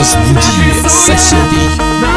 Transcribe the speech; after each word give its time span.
Laurence 0.00 0.16
Boudier, 0.16 0.72
sa 0.88 1.14
série. 1.18 2.09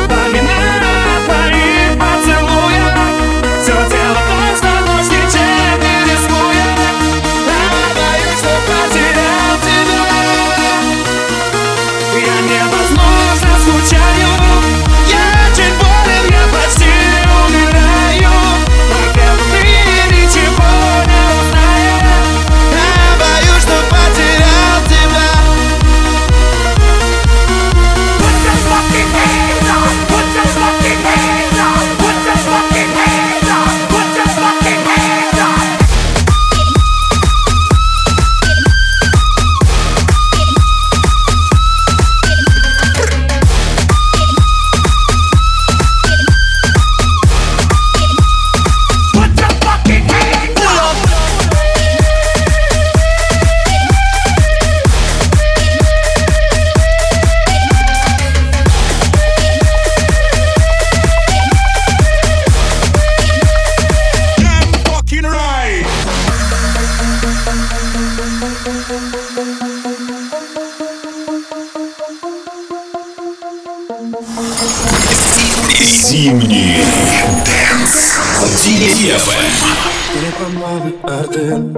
Липомовый 80.22 80.96
орден 81.04 81.74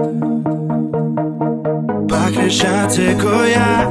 По 2.08 2.32
Крещатику 2.32 3.44
я 3.44 3.90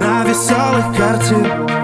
На 0.00 0.24
веселых 0.24 0.96
картинах 0.96 1.83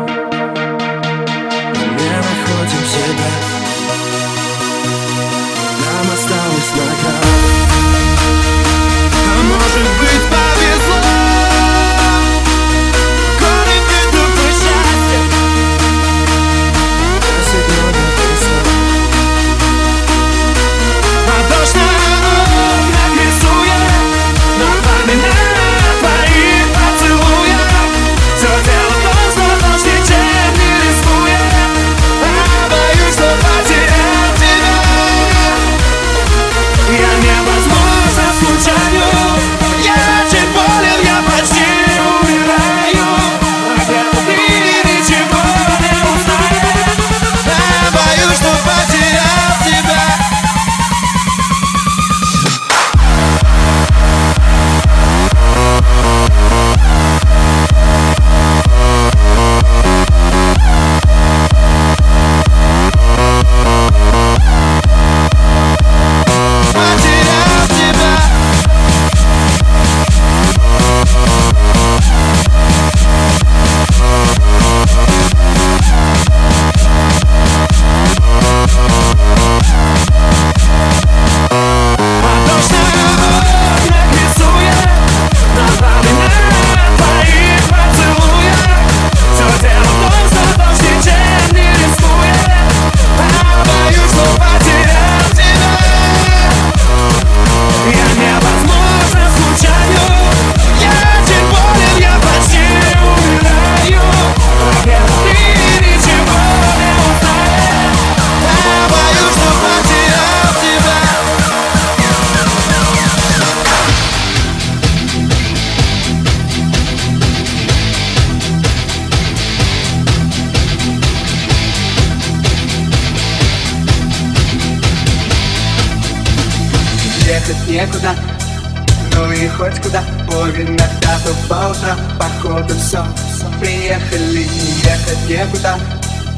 приехали 133.71 134.49
ехать 134.85 135.29
некуда 135.29 135.79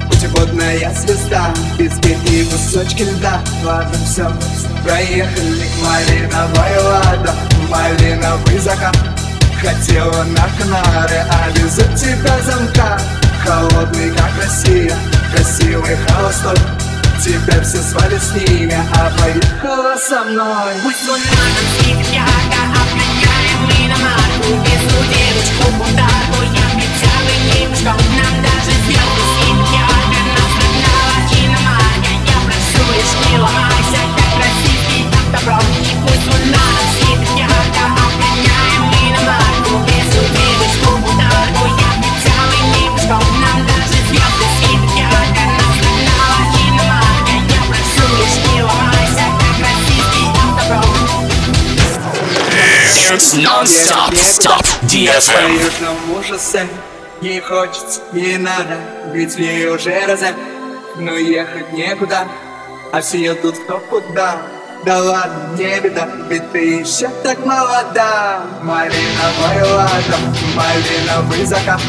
Путеводная 0.08 0.93
звезда 0.94 1.52
Без 1.79 1.93
и 1.99 2.44
кусочки 2.44 3.02
льда. 3.02 3.40
Ладно, 3.64 3.99
все, 4.05 4.31
проехали. 4.84 5.67
Малиновая 5.82 6.81
лада 6.82 7.34
Малиновый 7.69 8.58
закат. 8.58 8.96
Хотела 9.61 10.25
на 10.25 10.49
Канары 10.58 11.25
А 11.31 11.49
везут 11.55 11.94
тебя 11.96 12.38
замка. 12.43 13.00
Холодный, 13.44 14.11
как 14.11 14.31
Россия 14.43 14.94
Красивый 15.35 15.96
холостой. 16.08 16.56
Теперь 17.25 17.62
все 17.62 17.78
свали 17.78 18.19
с 18.19 18.35
ними 18.35 18.76
А 18.94 19.11
поехала 19.19 19.96
со 19.96 20.25
мной. 20.25 20.75
Мы 20.85 20.93
с 20.93 21.08
лунаном 21.08 21.67
спит 21.78 21.96
яга 22.12 22.62
Обменяем 22.82 23.62
мы 23.62 23.88
на 23.88 23.96
марку. 24.05 24.62
Без 24.64 24.82
девочку 25.08 25.73
бунтарку 25.78 26.51
Non-stop, 53.35 54.14
stop, 54.14 54.62
DFM. 54.82 55.58
Поешь 55.58 56.67
не 57.23 57.40
хочется, 57.40 58.00
не 58.12 58.37
надо, 58.37 58.76
ведь 59.12 59.35
в 59.35 59.38
уже 59.73 60.05
раза, 60.06 60.35
но 60.96 61.12
ехать 61.17 61.73
некуда. 61.73 62.26
А 62.93 63.00
все 63.00 63.23
едут 63.23 63.59
кто 63.59 63.79
куда? 63.79 64.37
Да 64.85 64.99
ладно, 64.99 65.56
не 65.56 65.81
беда 65.81 66.06
Ведь 66.29 66.53
ты 66.53 66.81
еще 66.81 67.09
так 67.23 67.39
молода. 67.39 68.43
Малиновый 68.62 69.62
ладом 69.73 70.21
Малиновый 70.55 71.43
закат. 71.47 71.81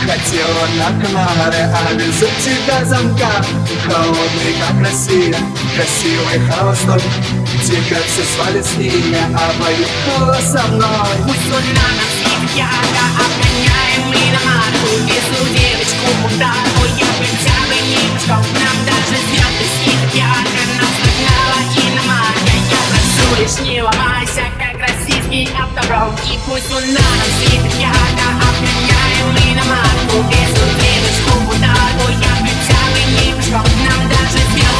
Хотела 0.00 0.66
на 0.76 0.86
Канары 1.00 1.70
А 1.72 1.92
везу 1.92 2.26
тебя 2.42 2.84
замка. 2.84 3.30
Холодный, 3.86 4.56
как 4.58 4.84
Россия 4.84 5.36
Красивый, 5.76 6.40
холостой. 6.50 7.00
Теперь 7.64 8.02
все 8.08 8.24
свалит 8.34 8.66
с 8.66 8.76
ними 8.76 9.18
А 9.32 9.52
поехала 9.62 10.34
со 10.40 10.66
мной. 10.66 10.82
Нас 10.82 12.10
светит 12.18 12.56
ярко 12.56 13.04
Обгоняем 13.22 14.08
мы 14.08 14.32
на 14.34 14.40
марку 14.50 14.96
Везу 15.06 15.54
девочку 15.54 16.10
мударку 16.22 16.86
Я 16.98 17.06
хотя 17.06 17.44
бы 17.44 17.49
Нас 23.50 23.58
Я 23.58 23.62
не 23.64 23.82
ломайся 23.82 24.42
Как 24.58 24.80
российский 24.80 25.48
автобром 25.58 26.14
И 26.24 26.38
пусть 26.46 26.70
луна 26.70 26.86
нам 26.86 27.30
светит 27.38 27.74
ярко 27.80 28.26
Обгоняем 28.48 29.26
мы 29.32 29.54
на 29.56 29.64
марку 29.64 30.28
Везу 30.28 30.66
девочку 30.78 31.40
мударку 31.40 32.12
Я 32.20 32.34
хотя 32.44 32.80
бы 32.92 33.00
немножко 33.18 33.58
Нам 33.82 34.08
даже 34.08 34.38
звезды 34.52 34.79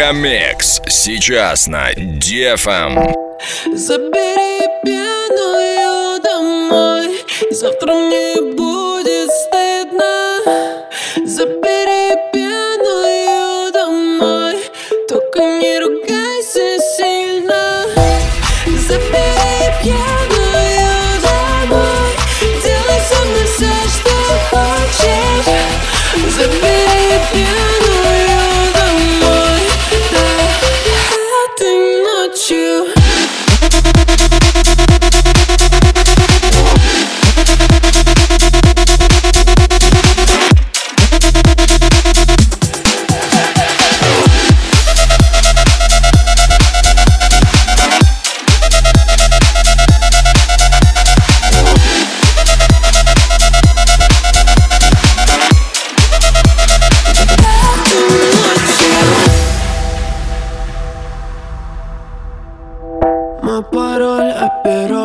Мегамикс 0.00 0.80
сейчас 0.88 1.66
на 1.66 1.92
DFM. 1.92 3.12
Забери 3.76 4.66
пьяную 4.82 6.22
домой 6.22 7.22
Завтра 7.50 7.92
мне 7.92 8.36
будет 8.56 8.79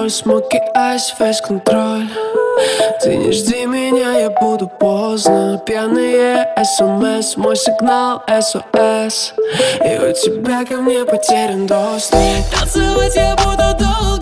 апероль, 0.05 0.09
смоки, 0.09 0.61
айс, 0.73 1.13
фейс 1.17 1.41
контроль 1.41 2.07
Ты 3.01 3.15
не 3.17 3.31
жди 3.31 3.65
меня, 3.65 4.19
я 4.19 4.29
буду 4.29 4.67
поздно. 4.67 5.61
Пьяные 5.65 6.47
смс, 6.63 7.37
мой 7.37 7.55
сигнал 7.55 8.21
СОС 8.27 9.33
И 9.83 9.97
у 9.97 10.13
тебя 10.13 10.65
ко 10.65 10.77
мне 10.77 11.05
потерян 11.05 11.67
доступ. 11.67 12.19
Танцевать 12.59 13.15
я 13.15 13.35
буду 13.35 13.57
долго-долго 13.57 14.14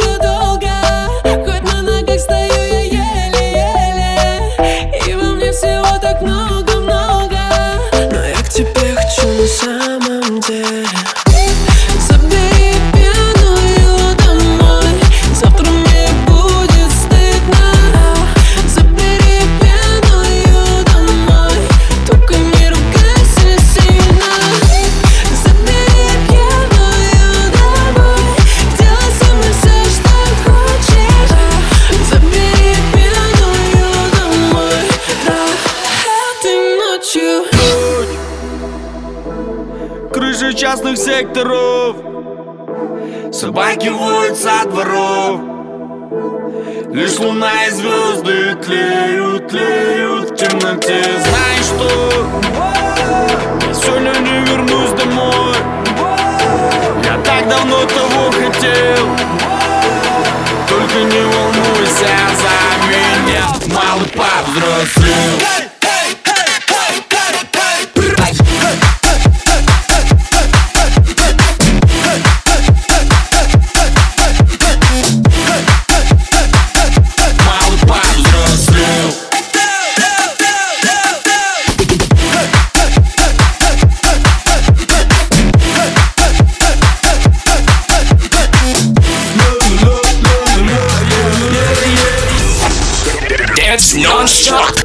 секторов 41.23 41.95
Собаки 43.31 43.87
воют 43.89 44.37
со 44.37 44.65
дворов 44.65 45.41
Лишь 46.91 47.17
луна 47.17 47.65
и 47.65 47.71
звезды 47.71 48.55
тлеют, 48.63 49.47
тлеют 49.47 50.29
в 50.29 50.35
темноте. 50.35 51.01
Знаешь 51.01 51.65
что? 51.65 51.89
Сегодня 53.73 54.13
не 54.19 54.45
вернусь 54.45 54.91
домой. 54.91 55.55
Я 57.03 57.17
так 57.23 57.49
давно 57.49 57.77
того 57.85 58.29
хотел. 58.31 59.07
Только 60.69 60.99
не 60.99 61.23
волнуйся 61.23 62.13
за 62.41 62.55
меня. 62.87 63.45
Малый 63.73 64.09
повзрослел 64.09 65.33
Малый 65.41 65.72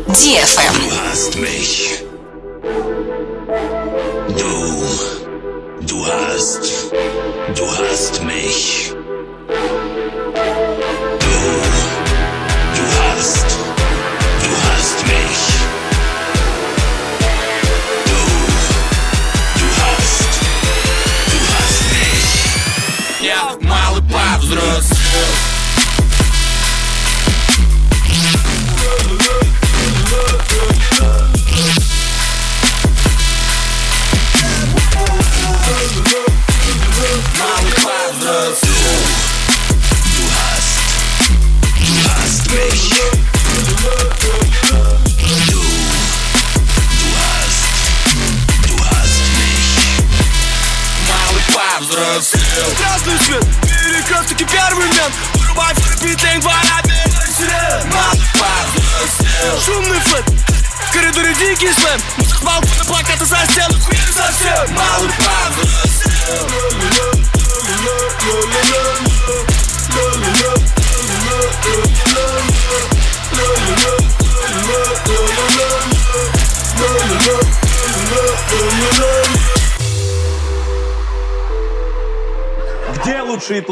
DFM. 0.09 0.75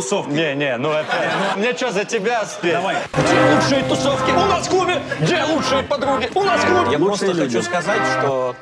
Тусовки? 0.07 0.31
Не, 0.31 0.55
не, 0.55 0.77
ну 0.77 0.93
это... 0.93 1.13
Мне 1.57 1.77
что, 1.77 1.91
за 1.91 2.05
тебя 2.05 2.45
спеть? 2.45 2.73
Давай. 2.73 2.97
Где 3.13 3.55
лучшие 3.55 3.83
тусовки? 3.85 4.31
У 4.31 4.47
нас 4.47 4.67
в 4.67 4.71
клубе. 4.71 5.03
Где 5.21 5.43
лучшие 5.45 5.83
подруги? 5.83 6.31
У 6.35 6.43
нас 6.43 6.61
в 6.61 6.67
клубе. 6.67 6.93
Я 6.93 6.99
просто 6.99 7.35
хочу 7.35 7.63
сказать, 7.63 8.01
что... 8.19 8.55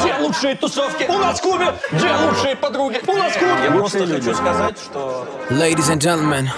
Где 0.00 0.14
лучшие 0.18 0.54
тусовки? 0.56 1.04
У 1.08 1.18
нас 1.18 1.38
в 1.38 1.42
клубе. 1.42 1.66
Где 1.92 2.08
лучшие 2.12 2.56
подруги? 2.56 3.00
У 3.06 3.12
нас 3.12 3.32
в 3.32 3.38
клубе. 3.38 3.64
Я 3.64 3.70
просто 3.70 4.06
хочу 4.06 4.34
сказать, 4.34 4.78
что... 4.78 5.26
Ladies 5.50 5.90
and 5.90 5.98
gentlemen, 5.98 6.48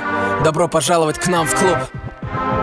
добро 0.45 0.69
пожаловать 0.69 1.19
к 1.19 1.27
нам 1.27 1.47
в 1.47 1.55
клуб. 1.55 1.79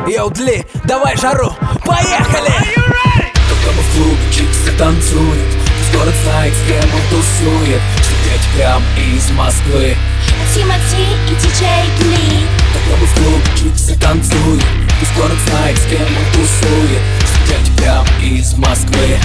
Йоу, 0.08 0.30
Дли, 0.30 0.64
давай 0.84 1.18
жару, 1.18 1.52
поехали! 1.84 2.52
Мы 2.76 3.82
в 3.82 3.96
клубе, 3.96 4.32
чиксы 4.32 4.78
танцуют 4.78 5.66
город 5.96 6.14
знает, 6.24 6.54
с 6.54 6.68
кем 6.68 6.84
он 6.94 7.02
тусует 7.10 7.82
Штукать 8.02 8.42
прям 8.56 8.84
из 8.98 9.32
Москвы 9.32 9.96
Тимати 10.54 11.06
и 11.30 11.36
диджей 11.36 11.86
Гли. 12.00 12.48
Мы 13.00 13.08
в 13.08 13.14
клубе, 13.16 13.44
чиксы 13.58 14.00
танцуют 14.00 14.64
Пусть 15.00 15.16
город 15.16 15.38
знает, 15.48 15.78
с 15.78 15.86
кем 15.90 16.02
он 16.02 16.32
тусует. 16.34 17.02
Штукать 17.26 17.78
прям 17.78 18.06
из 18.22 18.54
Москвы 18.54 19.20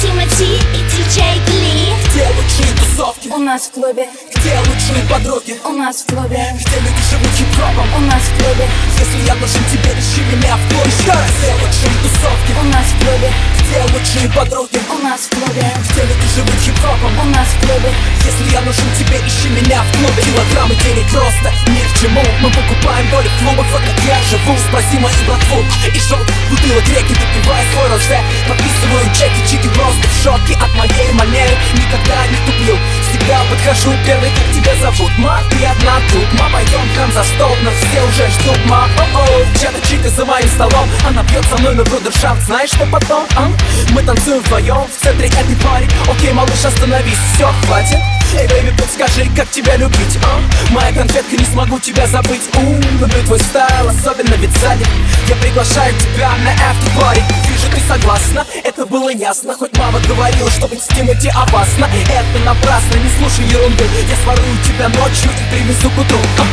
Тимати 0.00 0.60
и 0.74 0.80
диджей 0.90 1.40
Гли 1.46 1.92
Где 2.06 2.26
лучшие 2.28 2.72
тусовки? 2.78 3.28
У 3.28 3.38
нас 3.38 3.62
в 3.62 3.72
клубе. 3.72 4.06
Где 4.34 4.54
лучшие 4.58 5.02
подруги? 5.10 5.58
У 5.64 5.72
нас 5.72 6.02
в 6.02 6.06
клубе. 6.06 6.54
Где 6.54 6.76
люди 6.78 7.02
живут 7.10 7.32
хип-хопом? 7.34 7.88
У 7.96 8.00
нас 8.06 8.22
в 8.22 8.32
клубе. 8.38 8.66
Если 8.94 9.26
я 9.26 9.34
нужен 9.34 9.62
тебе, 9.72 9.90
ищи 9.98 10.22
меня 10.30 10.54
в 10.54 10.62
клубе 10.70 10.86
Еще 10.86 11.10
раз 11.10 11.30
Где 11.42 11.50
лучшие 11.58 11.92
тусовки? 12.02 12.52
У 12.62 12.64
нас 12.70 12.86
в 12.86 12.96
клубе. 13.02 13.28
Где 13.58 13.78
лучшие 13.90 14.28
подруги? 14.30 14.78
У 14.86 14.98
нас 15.02 15.20
в 15.26 15.30
клубе. 15.34 15.66
Где 15.90 16.02
люди 16.06 16.26
живут 16.30 16.58
хип-хопом? 16.62 17.12
У 17.18 17.26
нас 17.34 17.48
в 17.50 17.58
клубе. 17.58 17.90
Если 18.22 18.46
я 18.54 18.60
нужен 18.62 18.86
тебе, 18.94 19.18
ищи 19.26 19.48
меня 19.50 19.82
в 19.82 19.90
клубе. 19.98 20.22
Килограммы 20.22 20.74
денег 20.86 21.10
просто 21.10 21.50
ни 21.74 21.82
к 21.82 21.90
чему. 21.98 22.22
Мы 22.38 22.48
покупаем 22.54 23.10
доли 23.10 23.26
в 23.26 23.36
клубах, 23.42 23.66
вот 23.74 23.82
как 23.82 23.98
я 24.06 24.16
живу. 24.30 24.54
Спроси 24.70 24.96
мою 25.02 25.18
братву. 25.26 25.58
И 25.90 25.98
шел 25.98 26.22
бутылок 26.50 26.86
реки, 26.86 27.14
выпивая 27.18 27.66
свой 27.74 27.88
розе. 27.90 28.22
Подписываю 28.46 29.06
чеки, 29.10 29.42
чики 29.50 29.68
просто 29.88 30.08
в 30.08 30.22
шоке 30.22 30.54
От 30.60 30.74
моей 30.74 31.12
манеры. 31.12 31.56
Никогда 31.72 32.26
не 32.26 32.36
туплю 32.46 32.76
Всегда 33.08 33.40
подхожу 33.50 33.92
первый, 34.04 34.30
как 34.30 34.48
тебя 34.54 34.74
зовут. 34.82 35.10
Ма, 35.18 35.40
ты 35.50 35.64
одна 35.64 35.96
тут, 36.12 36.32
ма, 36.38 36.48
пойдем 36.52 36.80
к 36.92 36.96
нам 36.96 37.12
за 37.12 37.24
стол. 37.24 37.54
Нас 37.62 37.74
все 37.74 38.02
уже 38.02 38.30
ждут, 38.30 38.58
ма, 38.66 38.88
о-о 38.98 39.58
Чья-то 39.58 39.80
чика 39.88 40.08
за 40.10 40.24
моим 40.24 40.48
столом. 40.48 40.88
Она 41.06 41.24
пьет 41.24 41.44
со 41.46 41.56
мной 41.58 41.74
на 41.74 41.84
брудершафт 41.84 42.42
Знаешь, 42.46 42.70
что 42.70 42.86
потом, 42.86 43.26
а? 43.36 43.48
Мы 43.90 44.02
танцуем 44.02 44.42
вдвоем 44.42 44.84
в 44.86 45.02
центре 45.02 45.28
этой 45.28 45.56
party 45.56 45.88
Окей, 46.08 46.32
малыш, 46.32 46.64
остановись, 46.64 47.18
все, 47.34 47.50
хватит. 47.64 47.98
Эй, 48.34 48.46
baby, 48.46 48.76
подскажи, 48.76 49.26
как 49.34 49.50
тебя 49.50 49.76
любить, 49.76 50.18
а? 50.22 50.40
Моя 50.72 50.92
конфетка, 50.92 51.36
не 51.36 51.44
смогу 51.44 51.78
тебя 51.78 52.06
забыть. 52.06 52.42
У, 52.56 52.74
люблю 53.00 53.22
твой 53.24 53.38
style, 53.38 53.88
особенно 53.88 54.34
ведь 54.34 54.54
сзади 54.58 54.84
Я 55.28 55.36
приглашаю 55.36 55.94
тебя 55.94 56.30
на 56.44 56.50
after 56.50 56.90
party 56.98 57.47
согласна, 57.88 58.46
это 58.62 58.84
было 58.86 59.08
ясно. 59.08 59.54
Хоть 59.54 59.76
мама 59.78 59.98
говорила, 60.06 60.50
что 60.50 60.68
быть 60.68 60.82
с 60.82 60.88
Тимати 60.88 61.28
опасно. 61.28 61.88
Это 62.08 62.44
напрасно, 62.44 62.94
не 62.96 63.10
слушай 63.18 63.44
ерунду 63.50 63.84
Я 64.08 64.16
сворую 64.22 64.56
тебя 64.64 64.88
ночью 64.88 65.30
и 65.32 65.54
привезу 65.54 65.90
к 65.90 65.98
утру. 65.98 66.18
А? 66.38 66.44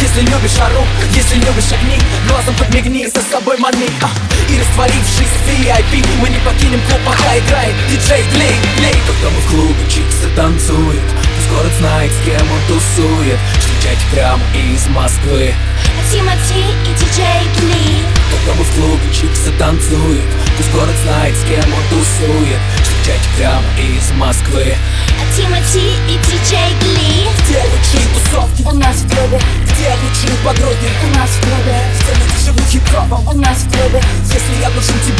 Если 0.00 0.20
любишь 0.22 0.58
ору, 0.58 0.84
если 1.14 1.36
любишь 1.36 1.72
огни 1.72 1.98
Глазом 2.28 2.54
подмигни, 2.54 3.06
за 3.06 3.22
собой 3.22 3.56
мани 3.58 3.88
а? 4.02 4.10
И 4.50 4.58
растворившись 4.58 5.34
в 5.38 5.48
VIP 5.48 6.04
Мы 6.20 6.28
не 6.28 6.38
покинем 6.38 6.80
клуб, 6.88 7.00
пока 7.06 7.38
играет 7.38 7.74
диджей 7.88 8.24
Глей, 8.32 8.56
глей 8.78 8.96
Когда 9.06 9.30
мы 9.30 9.40
в 9.40 9.50
клубе, 9.50 9.84
чиксы 9.88 10.28
танцуют 10.34 11.04
город 11.50 11.72
знает, 11.78 12.12
с 12.12 12.24
кем 12.24 12.40
он 12.40 12.60
тусует. 12.68 13.38
Встречать 13.58 13.98
прямо 14.12 14.42
из 14.54 14.86
Москвы. 14.88 15.54
Тимати 16.10 16.64
и 16.86 16.92
диджей 16.94 17.44
Гли. 17.58 18.02
Когда 18.30 18.58
мы 18.58 18.64
в 18.64 18.74
клубе, 18.74 19.14
чиксы 19.14 19.50
танцуют 19.58 20.24
Пусть 20.56 20.72
город 20.72 20.94
знает, 21.04 21.34
с 21.36 21.42
кем 21.44 21.64
он 21.72 21.82
тусует. 21.90 22.58
Встречать 22.82 23.20
прямо 23.36 23.64
из 23.78 24.10
Москвы. 24.16 24.76
Тимати 25.36 25.94
и 26.08 26.18
диджей 26.26 26.72
Гли. 26.80 27.28
Где 27.44 27.62
лучшие 27.62 28.04
тусовки? 28.14 28.62
У 28.62 28.72
нас 28.78 28.96
в 28.96 29.08
клубе. 29.08 29.40
Где 29.64 29.94
лучшие 30.02 30.36
подруги? 30.44 30.88
У 31.04 31.18
нас 31.18 31.30
в 31.30 31.40
клубе. 31.40 31.76
Где 32.00 32.12
люди 32.20 32.44
живут 32.44 32.66
хип-хопом? 32.70 33.28
У 33.28 33.32
нас 33.38 33.58
в 33.58 33.70
клубе. 33.70 34.02
Если 34.22 34.60
я 34.60 34.70
нужен 34.70 34.94
тебе, 35.06 35.19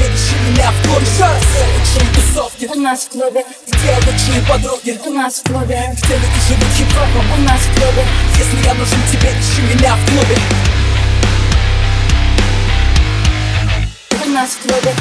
У 2.81 2.83
нас 2.83 3.03
в 3.05 3.11
клубе 3.11 3.45
Где 3.67 3.95
лучшие 4.07 4.43
подруги? 4.49 4.99
У 5.05 5.11
нас 5.11 5.41
в 5.41 5.43
клубе 5.43 5.95
Где 5.99 6.15
люди 6.15 6.41
живут 6.49 6.65
хип-хопом? 6.79 7.31
У 7.39 7.43
нас 7.43 7.61
в 7.61 7.75
клубе 7.75 8.07
Если 8.39 8.67
я 8.67 8.73
нужен 8.73 8.99
тебе, 9.13 9.29
ищи 9.39 9.61
меня 9.61 9.97
в 9.97 10.07
клубе 10.07 10.39
У 14.25 14.31
нас 14.31 14.53
в 14.53 14.63
клубе 14.63 14.95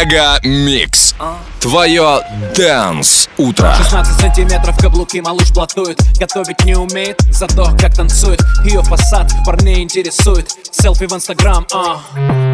MegaMix. 0.00 1.14
Твое 1.60 2.22
Dance 2.56 3.28
утро. 3.36 3.74
16 3.76 4.18
сантиметров 4.18 4.78
каблуки 4.78 5.20
малыш 5.20 5.50
блатует 5.52 6.00
Готовить 6.18 6.64
не 6.64 6.74
умеет, 6.74 7.20
зато 7.30 7.66
как 7.78 7.94
танцует. 7.94 8.40
Ее 8.64 8.82
фасад 8.82 9.30
парней 9.44 9.82
интересует 9.82 10.50
Селфи 10.70 11.06
в 11.06 11.12
инстаграм, 11.12 11.66
а. 11.74 12.00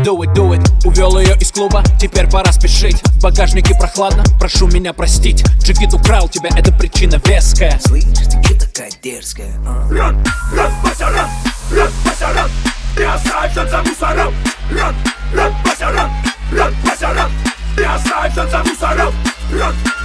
Do 0.02 0.18
it, 0.22 0.34
do 0.34 0.56
it. 0.56 0.68
Увел 0.84 1.20
ее 1.20 1.36
из 1.38 1.52
клуба, 1.52 1.84
теперь 2.00 2.28
пора 2.28 2.50
спешить. 2.50 3.00
В 3.04 3.22
багажнике 3.22 3.76
прохладно, 3.76 4.24
прошу 4.40 4.66
меня 4.66 4.92
простить. 4.92 5.44
Джигит 5.62 5.94
украл 5.94 6.28
тебя, 6.28 6.50
это 6.56 6.72
причина 6.72 7.20
веская. 7.24 7.78
Слышь, 7.78 8.02
ты 8.02 8.54
такая 8.58 8.90
дерзкая, 9.00 9.54
а? 9.64 9.86
Run, 9.88 10.24
run, 10.52 10.72
Вася, 10.82 11.10
run, 11.10 11.30
run, 11.70 11.90
Вася, 12.04 12.50
Deja 12.96 13.18
sahip 13.18 13.52
senza 13.54 13.82
musa 13.82 14.08
run 14.14 14.32
Run, 14.70 14.94
run, 15.34 15.52
pasha 15.64 15.90
run 15.92 16.10
Run, 16.52 16.72
pasha 16.84 17.12
run. 17.12 17.30
Deja 17.76 17.98
sahip 17.98 18.32
senza 18.34 18.62
musa 18.64 18.88
run 18.96 19.12
Run, 19.50 19.60
run. 19.60 19.95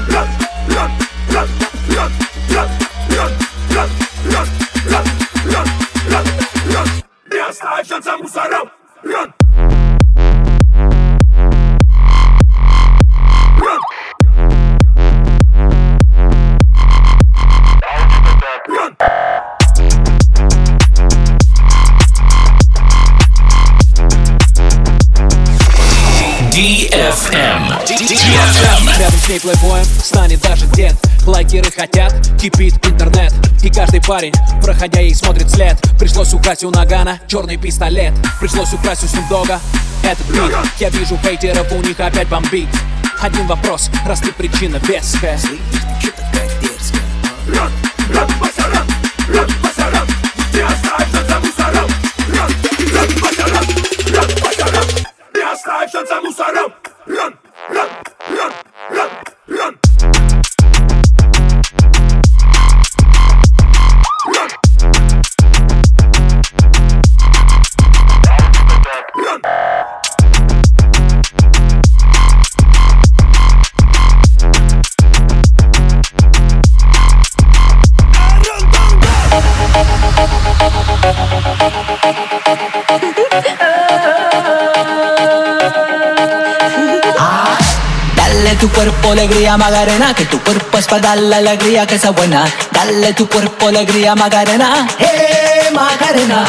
Кипит 32.42 32.74
интернет 32.88 33.32
И 33.64 33.70
каждый 33.70 34.02
парень, 34.02 34.34
проходя 34.64 35.00
ей, 35.00 35.14
смотрит 35.14 35.50
след. 35.50 35.78
Пришлось 36.00 36.34
украсть 36.34 36.64
у 36.64 36.72
Нагана 36.72 37.20
черный 37.28 37.58
пистолет. 37.58 38.14
Пришлось 38.40 38.74
украсть 38.74 39.04
у 39.04 39.08
Снупдога 39.08 39.60
этот 40.04 40.26
бит. 40.28 40.52
Я 40.80 40.90
вижу 40.90 41.20
хейтеров, 41.24 41.72
у 41.72 41.82
них 41.84 42.00
опять 42.00 42.28
бомбит. 42.28 42.68
Один 43.22 43.46
вопрос, 43.46 43.92
раз 44.08 44.22
ты 44.22 44.32
причина 44.32 44.78
веская. 44.78 45.38
Слышь, 45.38 45.60
ты 45.72 46.08
че 46.08 46.12
такая 46.12 46.50
дерзкая, 46.60 47.02
а? 47.24 47.56
Ран, 47.56 47.72
ран, 48.16 48.30
Вася, 48.40 48.68
ран, 48.74 48.88
ран, 49.36 49.50
Вася, 49.62 49.92
ран 49.92 50.08
Не 50.54 50.62
оставься 50.62 51.24
за 51.30 51.40
мусором 51.40 51.92
Ран, 52.36 52.52
ран, 52.96 53.10
Вася, 53.22 53.46
ран, 53.54 53.66
ран, 54.16 54.30
Вася, 54.42 54.66
ран 54.66 54.86
Не 55.36 56.08
за 56.08 56.22
мусором 56.22 56.74
Ран, 57.06 57.34
alegría 89.12 89.58
Magarena, 89.58 90.14
que 90.14 90.26
tu 90.26 90.40
cuerpo 90.40 90.78
es 90.78 90.86
para 90.86 91.02
dar 91.02 91.18
la 91.18 91.38
alegría 91.38 91.86
que 91.86 92.00
sea 92.00 92.12
buena. 92.12 92.46
Dale 92.72 93.14
tu 93.14 93.28
cuerpo 93.28 93.68
alegría 93.68 94.16
Magarena, 94.16 94.88
hey 94.98 95.68
Magarena. 95.74 96.46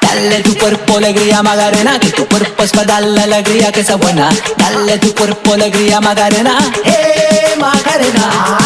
Dale 0.00 0.40
tu 0.42 0.56
cuerpo 0.56 0.98
alegría 0.98 1.42
Magarena, 1.42 1.98
que 1.98 2.10
tu 2.10 2.26
cuerpo 2.28 2.62
es 2.62 2.70
para 2.70 2.84
dar 2.84 3.02
la 3.02 3.24
alegría 3.24 3.72
que 3.72 3.82
sea 3.82 3.96
buena. 3.96 4.28
Dale 4.56 4.98
tu 4.98 5.14
cuerpo 5.14 5.54
alegría 5.54 6.00
Magarena, 6.00 6.56
hey 6.84 7.54
Magarena. 7.58 8.58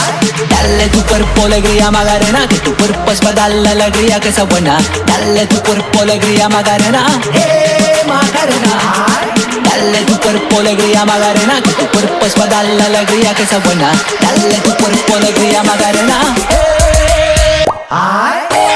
Dale 0.51 0.89
tu 0.89 1.03
cuerpo 1.05 1.45
alegría 1.45 1.91
Magarena, 1.91 2.47
que 2.49 2.57
tu 2.57 2.75
cuerpo 2.77 3.13
es 3.13 3.21
para 3.21 3.35
dar 3.35 3.51
la 3.51 3.71
alegría 3.71 4.21
que 4.21 4.33
sea 4.33 4.45
buena. 4.45 4.79
Dale 5.07 5.47
tu 5.47 5.63
cuerpo 5.63 6.03
alegría 6.03 6.49
Magarena, 6.49 7.07
hey 7.33 8.03
Magarena. 8.07 9.16
Dale 9.77 10.03
tu 10.07 10.19
cuerpo 10.21 10.61
alegría 10.61 11.05
Magarena, 11.05 11.61
que 11.61 11.71
tu 11.73 11.87
cuerpo 11.89 12.25
es 12.25 12.33
para 12.33 12.47
dar 12.47 12.65
la 12.65 12.87
alegría 12.87 13.35
que 13.35 13.45
sea 13.45 13.59
buena. 13.59 13.93
Dale 14.23 14.55
tu 14.61 14.75
cuerpo 14.75 15.17
alegría 15.17 15.63
Magarena. 15.63 16.35
Ay. 17.91 18.76